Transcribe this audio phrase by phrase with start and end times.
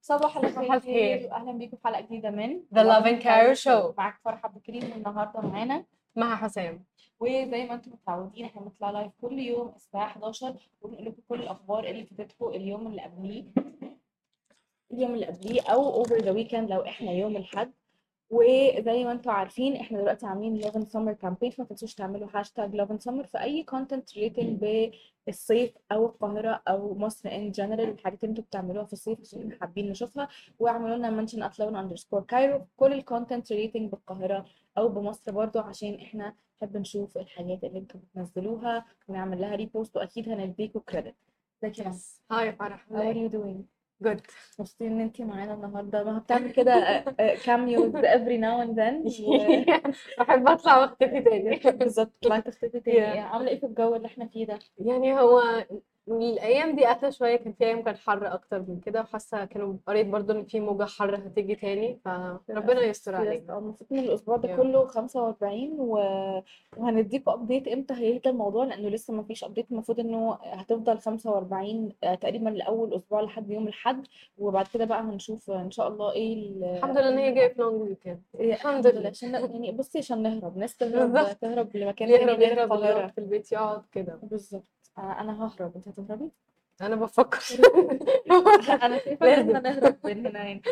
[0.00, 1.28] صباح الخير.
[1.32, 3.94] واهلا بيكم في حلقة جديدة من The Love and Care Show.
[3.98, 5.84] معاك فرحه عبد الكريم والنهارده معانا
[6.16, 6.84] مع حسام
[7.20, 11.84] وزي ما أنتم متعودين إحنا بنطلع live كل يوم الساعة 11 ونقول لكم كل الأخبار
[11.84, 13.44] اللي فاتتكم اليوم اللي قبليه
[14.92, 17.72] اليوم اللي قبليه أو over the weekend لو إحنا يوم الأحد
[18.30, 22.74] وزي ما أنتم عارفين إحنا دلوقتي عاملين Love and Summer campaign فما تنسوش تعملوا hashtag
[22.74, 24.64] Love and Summer في أي content relating
[25.26, 29.90] بالصيف أو القاهرة أو مصر in general الحاجات اللي أنتوا بتعملوها في الصيف عشان حابين
[29.90, 30.28] نشوفها.
[30.58, 34.46] واعملوا لنا mention at Love underscore Cairo كل ال content relating بالقاهرة
[34.78, 40.28] أو بمصر برضو عشان إحنا نحب نشوف الحاجات اللي أنتوا بتنزلوها ونعمل لها repost وأكيد
[40.28, 41.14] هنديكوا credit
[41.64, 41.92] ازيك يا؟
[42.30, 42.86] Hi فرح.
[42.90, 44.20] How are you doing؟ Good.
[44.58, 46.04] مبسوطين إن أنتي معانا النهارده.
[46.04, 47.04] ما بتعمل كده
[47.44, 49.64] cameos every now and then و-
[50.18, 51.60] بحب أطلع وأختفي تاني.
[51.78, 52.98] بالظبط طلعت تختفي تاني.
[53.14, 53.18] Yeah.
[53.18, 55.42] عاملة إيه في الجو اللي إحنا فيه ده؟ يعني هو
[56.08, 60.06] الأيام دي اهدى شوية كان في أيام كان حر أكتر من كده وحاسة كانوا قريت
[60.06, 63.22] برضو إن في موجة حر هتيجي تاني فربنا يستر آه
[63.58, 64.56] المفروض ان الأسبوع ده.
[64.56, 65.98] كله 45 و...
[66.76, 72.14] وهنديكوا update إمتى هيهدى الموضوع؟ لأنه لسه ما فيش update المفروض إنه هتفضل 45 آه،
[72.14, 74.06] تقريبا لأول أسبوع لحد يوم الأحد
[74.38, 77.60] وبعد كده بقى هنشوف إن شاء الله إيه ال- الحمد لله إن هي جاية في
[77.60, 79.08] long weekend إيه، الحمد لله.
[79.08, 81.38] عشان يعني بصي عشان نهرب ناس تهرب.
[81.40, 82.72] تهرب لمكان يهرب يهرب
[83.10, 84.18] في البيت يقعد كده.
[84.22, 84.62] بالظبط.
[84.62, 86.30] آه، أنا ههرب أنت هتهربي؟
[86.82, 87.38] أنا بفكر.
[88.84, 90.62] أنا شايفة إن إحنا نهرب من هنا يعني.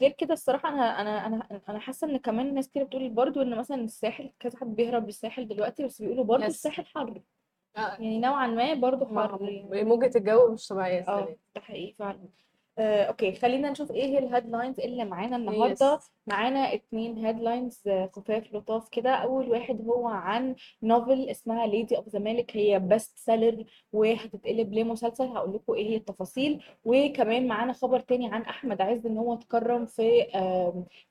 [0.00, 3.56] غير كده الصراحة أنا أنا أنا أنا حاسة إن كمان ناس كتير بتقول برضو إن
[3.58, 6.46] مثلا الساحل كذا حد بيهرب للساحل دلوقتي بس بيقولوا برضو Yes.
[6.46, 7.20] الساحل حر.
[7.76, 9.84] آه، يعني نوعا ما برضو حر يعني.
[9.84, 11.36] موجة الجو مش السنة آه.
[11.54, 12.18] ده حقيقي فعلا.
[12.78, 15.96] آه، okay خلينا نشوف إيه هي ال headlines اللي معانا النهارده.
[15.98, 16.02] Yes.
[16.26, 19.10] معانا اتنين headlines خفاف لطاف كده.
[19.14, 25.24] أول واحد هو عن novel اسمها Lady of Zamalek هي best seller وهتتقلب لمسلسل.
[25.24, 26.62] هقول لكم إيه هي التفاصيل.
[26.84, 30.24] وكمان معانا خبر تاني عن أحمد عز إن هو اتكرم في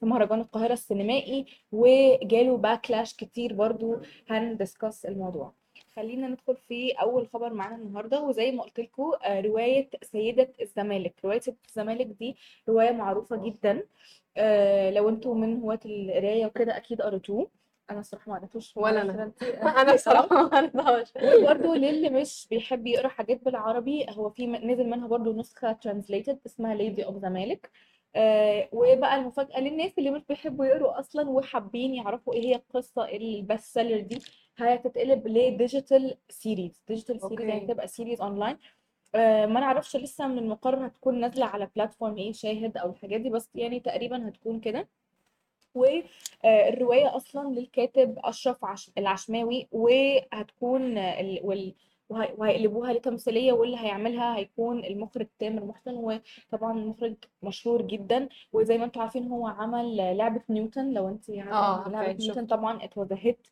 [0.00, 3.96] في مهرجان القاهرة السينمائي وجاله backlash كتير برضو.
[4.28, 5.52] هن discuss الموضوع.
[5.96, 8.20] خلينا ندخل في أول خبر معانا النهارده.
[8.20, 11.14] وزي ما قلت لكم رواية سيدة الزمالك.
[11.24, 12.36] رواية سيدة الزمالك دي
[12.68, 13.82] رواية معروفة جدا.
[14.36, 17.50] آه، لو أنتوا من هواة القراية وكده أكيد قريتوه.
[17.90, 18.76] أنا الصراحة ما قريتوش.
[18.76, 19.02] ولا.
[19.24, 21.12] انت- أنا بصراحة ما عرفتهاش
[21.42, 24.06] وبرده للي مش بيحب يقرأ حاجات بالعربي.
[24.10, 27.70] هو في نزل منها برضو نسخة translated اسمها Lady of Zamalek
[28.16, 33.21] آه وبقى المفاجأة للناس اللي مش بيحبوا يقروا أصلا وحابين يعرفوا إيه هي القصة ال
[33.21, 34.18] best seller دي.
[34.58, 37.72] هتتقلب ل digital series digital series يعني okay.
[37.72, 38.56] تبقى series online
[39.14, 43.30] آه ما نعرفش لسه من المقرر هتكون نازلة على بلاتفورم إيه شاهد أو الحاجات دي
[43.30, 44.88] بس يعني تقريبا هتكون كده.
[45.74, 48.90] والرواية أصلا للكاتب أشرف عش...
[48.98, 51.40] العشماوي وهتكون ال...
[51.42, 51.74] وال...
[52.08, 58.28] وهي- وهيقلبوها لتمثيلية واللي هيعملها هيكون المخرج تامر محسن وطبعا مخرج مشهور جدا.
[58.52, 62.20] وزي ما أنتم عارفين هو عمل لعبة نيوتن لو أنت آه عارفاه، لعبة شفت.
[62.20, 63.50] نيوتن طبعا was a hit.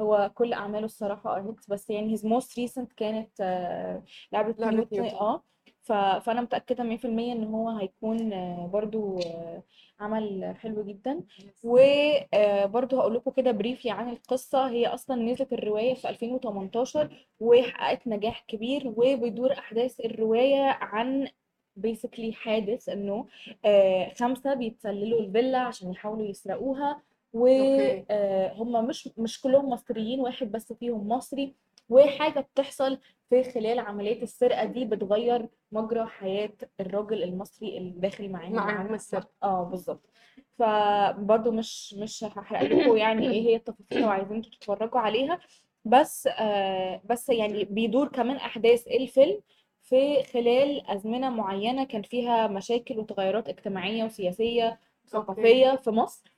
[0.00, 4.76] هو كل أعماله الصراحة are hits بس يعني his most recent كانت آه، لعبة لعبة
[4.76, 5.16] نيوتن نيوتن.
[5.16, 5.42] آه
[5.82, 5.92] ف...
[5.92, 9.62] فأنا متأكدة 100% إن هو هيكون آه، برضو آه،
[10.00, 11.20] عمل حلو جدا.
[11.64, 14.68] وبرضه هقول لكم كده briefly عن القصة.
[14.70, 21.28] هي أصلا نزلت الرواية في 2018 وحققت نجاح كبير وبيدور أحداث الرواية عن
[21.76, 23.26] basically حادث إنه
[23.64, 27.02] آه، خمسة بيتسللوا الفيلا عشان يحاولوا يسرقوها.
[27.34, 31.54] وهم مش مش كلهم مصريين واحد بس فيهم مصري.
[31.88, 32.98] وحاجة بتحصل
[33.30, 38.94] في خلال عملية السرقة دي بتغير مجرى حياة الراجل المصري اللي داخل معاهم معاهم معاهم
[38.94, 39.30] السرقة.
[39.42, 40.10] آه بالظبط.
[40.58, 45.38] فبرضه مش مش هحرق لكم يعني إيه هي التفاصيل لو عايزين أنتوا تتفرجوا عليها.
[45.84, 49.40] بس آه بس يعني بيدور كمان أحداث الفيلم
[49.82, 56.30] في خلال أزمنة معينة كان فيها مشاكل وتغيرات اجتماعية وسياسية ثقافيه في مصر.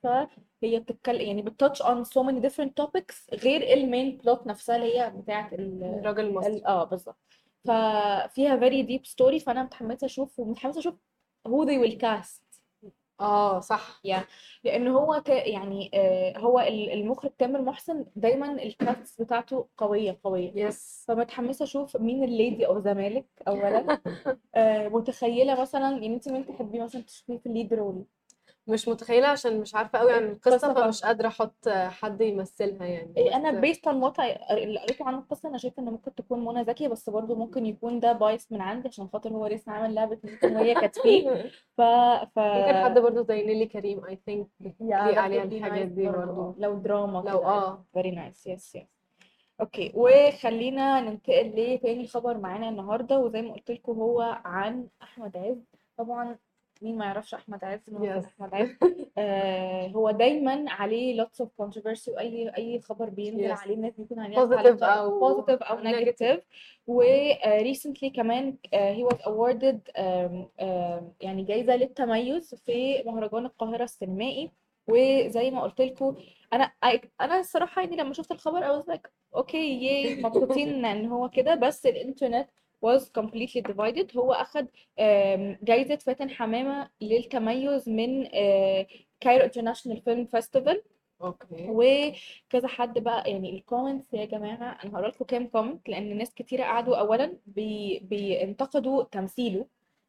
[0.67, 4.77] فهي بتتكلم يعني بت touch on so many different topics غير ال main plot نفسها
[4.77, 6.53] اللي هي بتاعت ال الراجل المصري.
[6.53, 7.17] ال- آه بالظبط.
[7.65, 10.95] ففيها very deep story فأنا متحمسة أشوف ومتحمسة أشوف
[11.49, 12.43] who they will cast.
[13.21, 14.01] آه صح.
[14.05, 14.25] يعني
[14.65, 20.19] لأن هو تا يعني آه هو ال- المخرج تامر محسن دايما ال cast بتاعته قوية
[20.25, 20.53] قوية.
[20.55, 24.01] Yes فمتحمسة أشوف مين ال Lady of Zamalek اولا.
[24.55, 28.05] آه متخيلة مثلا يعني أنت مين تحبي مثلا تشوفيه في ال lead role
[28.69, 30.85] مش متخيلة عشان مش عارفة قوي عن القصة طبعا.
[30.85, 33.13] فمش قادرة أحط حد يمثلها يعني.
[33.17, 34.19] إيه، أنا based on what
[34.51, 38.01] اللي قريته عن القصة أنا شايفة إن ممكن تكون منى زكي بس برضو ممكن يكون
[38.01, 41.31] ده bias من عندي عشان خاطر هو لسه عامل لعبة وهي كانت فيه.
[41.77, 41.81] ف
[42.35, 46.19] ف ممكن حد برضه زي نيلي كريم I think بتليق عليها الحاجات دي برضو.
[46.43, 47.85] برضه لو دراما لو آه.
[47.99, 48.51] Very nice.
[48.53, 48.85] Yes yes.
[49.61, 55.65] أوكي وخلينا ننتقل لتاني خبر معانا النهارده وزي ما قلت لكم هو عن أحمد عز.
[55.99, 56.37] طبعا
[56.83, 58.27] مين ما يعرفش أحمد عز Yes.
[58.27, 58.77] أحمد عز
[59.19, 63.61] آه هو دايما عليه lots of controversy وأي أي خبر بينزل Yes.
[63.61, 66.07] عليه الناس بيكون عليها Positive أو positive أو negative.
[66.07, 66.41] negative
[66.87, 69.79] و آه recently كمان آه he was awarded
[71.21, 74.51] يعني جايزة للتميز في مهرجان القاهرة السينمائي
[74.89, 76.17] وزي ما قلت لكم
[76.53, 76.73] أنا
[77.21, 81.55] أنا الصراحة يعني لما شفت الخبر I was like أوكي ياي مبسوطين إن هو كده
[81.55, 82.49] بس الإنترنت
[82.87, 84.17] was completely divided.
[84.17, 84.47] هو
[84.99, 88.27] آم، جايزة فاتن حمامة للتميز من
[89.21, 90.83] Cairo International Film Festival
[91.23, 91.67] أوكي.
[91.69, 96.35] وكذا حد بقى يعني ال comments يا جماعة أنا هقرا لكم كام كومنت لأن ناس
[96.35, 99.67] كتيرة قعدوا اولا بي بينتقدوا تمثيله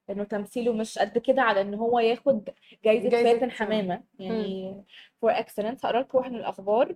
[0.10, 2.50] إنه تمثيله مش قد كده على إن هو ياخد
[2.86, 4.04] جايزة جايزة فاتن حمامة.
[4.20, 4.84] يعني
[5.26, 6.96] for excellence هقرا لكم واحد من الأخبار.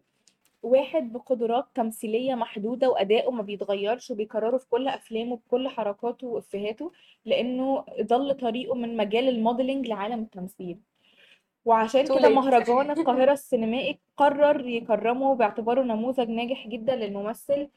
[0.64, 6.92] واحد بقدرات تمثيلية محدودة وأداؤه ما بيتغيرش وبيكرره في كل أفلامه بكل حركاته وإفيهاته
[7.26, 10.80] لأنه ضل طريقه من مجال ال modeling لعالم التمثيل.
[11.66, 12.30] وعشان كده.
[12.30, 17.70] مهرجان القاهرة السينمائي قرر يكرمه باعتباره نموذج ناجح جدا للممثل.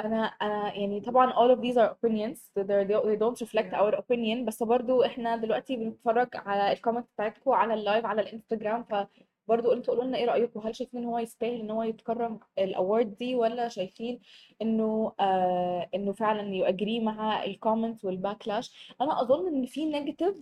[0.00, 2.38] أنا أنا يعني طبعا all of these are opinions.
[2.58, 4.44] They don't reflect our opinion.
[4.44, 8.84] بس برضو إحنا دلوقتي بنتفرج على ال comments بتاعتكم على ال live على الإنستجرام
[9.50, 12.68] فبرضو أنتوا قولوا لنا إيه رأيكم؟ هل شايفين ان هو يستاهل ان هو يتكرم ال
[12.68, 14.20] award دي ولا شايفين
[14.62, 19.86] انه آه انه فعلا you agree مع ال comments وال backlash أنا أظن إن في
[19.86, 20.34] negative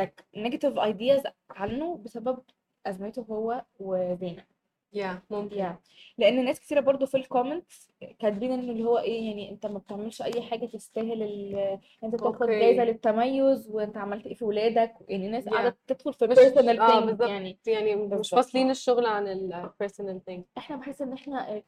[0.00, 2.38] like negative ideas عنه بسبب
[2.86, 4.44] أزمته هو وزينة
[4.92, 5.72] يا ممكن yeah.
[6.18, 10.22] لأن ناس كتيرة برضو في الكومنتس كاتبين انه اللي هو إيه يعني أنت ما بتعملش
[10.22, 12.46] أي حاجة تستاهل ال- أنت تاخد.
[12.46, 15.50] جايزة للتميز وأنت عملت إيه في ولادك يعني ناس Yeah.
[15.50, 17.28] قاعدة تدخل في مش- personal آه بالظبط.
[17.28, 18.34] يعني يعني مش بالظبط.
[18.34, 21.62] فاصلين الشغل عن ال personal thing إحنا بحس إن إحنا آه،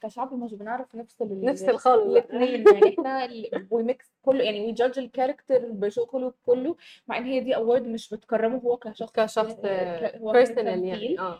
[0.00, 2.18] كشعب مش بنعرف نفصل نفصل خالص بقى.
[2.18, 3.28] الاثنين يعني إحنا
[3.70, 6.76] و mix كله يعني we judge ال character بشغله كله
[7.08, 10.84] مع إن هي دي award مش بتكرمه هو كشخص كشخص ك- هو personal كتمثيل.
[10.84, 11.38] يعني آه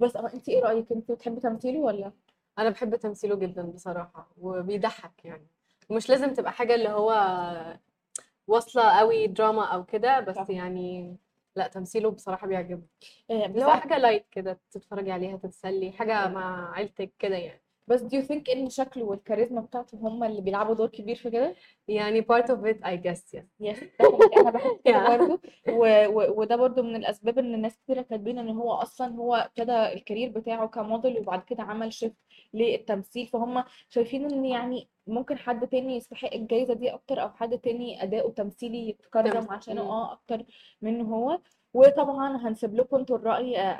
[0.00, 2.12] بس آه انت إيه رأيك؟ انت بتحبي تمثيله ولا؟
[2.58, 5.46] أنا بحب تمثيله جدا بصراحة وبيضحك يعني.
[5.90, 7.12] ومش لازم تبقى حاجة اللي هو
[8.46, 10.50] واصلة قوي دراما أو كده بس صح.
[10.50, 11.16] يعني
[11.56, 12.86] لا تمثيله بصراحة بيعجبني.
[13.30, 17.60] آه، اللي هو حاجة light كده تتفرجي عليها تتسلي حاجة مع عيلتك كده يعني.
[17.88, 21.54] بس do you think إن شكله والكاريزما بتاعته هم اللي بيلعبوا دور كبير في كده؟
[21.88, 24.40] يعني part of it I guess yes حقيقي.
[24.40, 25.16] أنا بحس كده.
[25.16, 26.06] برضه و...
[26.06, 26.40] و...
[26.40, 30.28] وده برضه من الأسباب إن ناس كتيرة كاتبين إن هو أصلا هو ابتدى ال career
[30.28, 32.16] بتاعه كموديل وبعد كده عمل shift
[32.54, 38.02] للتمثيل فهم شايفين إن يعني ممكن حد تاني يستحق الجايزة دي أكتر أو حد تاني
[38.02, 39.46] أداؤه تمثيلي يتكرم.
[39.50, 39.80] عشانه.
[39.82, 40.42] آه أكتر
[40.82, 41.40] منه هو
[41.76, 43.18] وطبعا هنسيب لكم أنتوا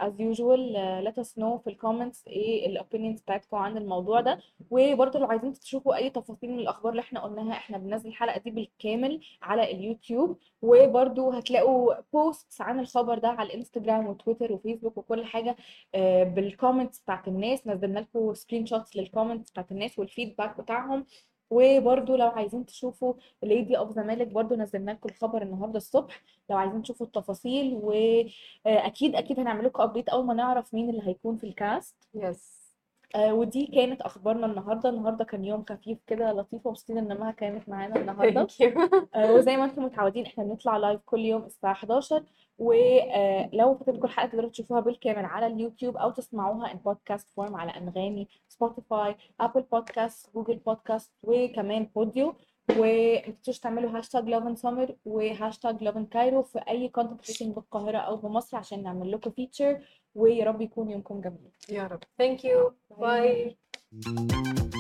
[0.08, 4.20] as usual آه، let us know في ال comments إيه ال opinions بتاعتكم عن الموضوع
[4.20, 4.38] ده.
[4.70, 8.50] وبرضه لو عايزين تشوفوا أي تفاصيل من الأخبار اللي إحنا قلناها إحنا بننزل الحلقة دي
[8.50, 10.38] بالكامل على اليوتيوب.
[10.62, 15.56] وبرضه هتلاقوا posts عن الخبر ده على الإنستجرام وتويتر وفيسبوك وكل حاجة
[15.94, 17.66] آه، بال comments بتاعت الناس.
[17.66, 21.06] نزلنا لكم screenshots لل comments بتاعت الناس وال feedback بتاعهم.
[21.50, 26.22] وبرضه لو عايزين تشوفوا Lady of Zamalek برضه نزلنا لكم الخبر النهارده الصبح.
[26.50, 31.37] لو عايزين تشوفوا التفاصيل واكيد أكيد هنعمل لكم update أول ما نعرف مين اللي هيكون
[31.37, 32.65] في ال cast yes.
[33.14, 34.88] آه ودي كانت أخبارنا النهارده.
[34.88, 38.40] النهارده كان يوم خفيف كده لطيفه ومبسوطين إن مها كانت معانا النهارده.
[39.14, 42.23] آه وزي ما أنتم متعودين إحنا بنطلع live كل يوم الساعة 11
[42.59, 48.28] ولو فاتتكم الحلقة تقدروا تشوفوها بالكامل على اليوتيوب أو تسمعوها in podcast form على أنغامي
[48.49, 52.35] Spotify Apple Podcasts Google Podcasts وكمان Podeo
[52.70, 57.21] وما تنسوش تعملوا hashtag Love in Summer و hashtag Love in Cairo في أي content
[57.21, 59.80] creating بالقاهرة أو بمصر عشان نعمل لكم feature
[60.14, 61.52] ويا رب يكون يومكم جميل.
[61.68, 62.00] يا رب.
[62.23, 62.73] Thank you.
[63.00, 64.75] Bye.